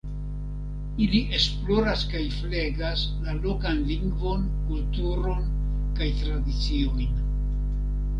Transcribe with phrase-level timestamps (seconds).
[1.07, 5.45] Ili esploras kaj flegas la lokan lingvon, kulturon
[6.01, 7.05] kaj tradiciojn.